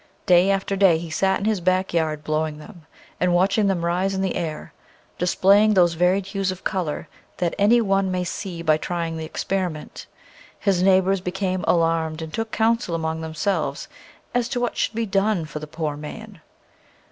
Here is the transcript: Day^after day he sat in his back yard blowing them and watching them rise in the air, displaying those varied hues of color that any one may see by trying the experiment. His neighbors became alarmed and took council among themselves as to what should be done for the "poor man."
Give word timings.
Day^after 0.25 0.79
day 0.79 0.97
he 0.97 1.11
sat 1.11 1.37
in 1.39 1.45
his 1.45 1.61
back 1.61 1.93
yard 1.93 2.23
blowing 2.23 2.57
them 2.57 2.87
and 3.19 3.35
watching 3.35 3.67
them 3.67 3.85
rise 3.85 4.15
in 4.15 4.21
the 4.21 4.35
air, 4.35 4.73
displaying 5.19 5.75
those 5.75 5.93
varied 5.93 6.25
hues 6.25 6.49
of 6.49 6.63
color 6.63 7.07
that 7.37 7.53
any 7.59 7.79
one 7.81 8.09
may 8.09 8.23
see 8.23 8.63
by 8.63 8.77
trying 8.77 9.15
the 9.15 9.25
experiment. 9.25 10.07
His 10.59 10.81
neighbors 10.81 11.21
became 11.21 11.63
alarmed 11.67 12.23
and 12.23 12.33
took 12.33 12.49
council 12.51 12.95
among 12.95 13.21
themselves 13.21 13.87
as 14.33 14.49
to 14.49 14.59
what 14.59 14.75
should 14.75 14.95
be 14.95 15.05
done 15.05 15.45
for 15.45 15.59
the 15.59 15.67
"poor 15.67 15.95
man." 15.95 16.41